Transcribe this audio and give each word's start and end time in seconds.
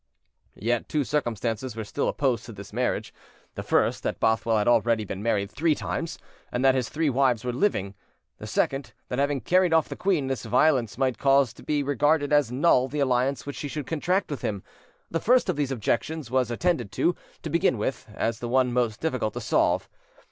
Yet 0.55 0.89
two 0.89 1.03
circumstances 1.03 1.75
were 1.75 1.83
still 1.83 2.07
opposed 2.07 2.43
to 2.47 2.51
this 2.51 2.73
marriage: 2.73 3.13
the 3.53 3.61
first, 3.61 4.01
that 4.01 4.19
Bothwell 4.19 4.57
had 4.57 4.67
already 4.67 5.05
been 5.05 5.21
married 5.21 5.51
three 5.51 5.75
times, 5.75 6.17
and 6.51 6.65
that 6.65 6.73
his 6.73 6.89
three 6.89 7.11
wives 7.11 7.45
were 7.45 7.53
living; 7.53 7.93
the 8.39 8.47
second, 8.47 8.93
that 9.09 9.19
having 9.19 9.41
carried 9.41 9.73
off 9.75 9.87
the 9.87 9.95
queen, 9.95 10.25
this 10.25 10.43
violence 10.43 10.97
might 10.97 11.19
cause 11.19 11.53
to 11.53 11.61
be 11.61 11.83
regarded 11.83 12.33
as 12.33 12.51
null 12.51 12.87
the 12.87 12.99
alliance 12.99 13.45
which 13.45 13.57
she 13.57 13.67
should 13.67 13.85
contract 13.85 14.31
with 14.31 14.41
him: 14.41 14.63
the 15.11 15.19
first 15.19 15.49
of 15.49 15.55
these 15.55 15.71
objections 15.71 16.31
was 16.31 16.49
attended 16.49 16.91
to, 16.93 17.15
to 17.43 17.51
begin 17.51 17.77
with, 17.77 18.07
as 18.15 18.39
the 18.39 18.49
one 18.49 18.73
most 18.73 19.01
difficult 19.01 19.35
to 19.35 19.39
solve. 19.41 19.87